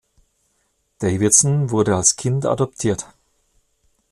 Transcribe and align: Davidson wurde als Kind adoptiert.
Davidson 0.97 1.69
wurde 1.69 1.95
als 1.95 2.15
Kind 2.15 2.47
adoptiert. 2.47 3.05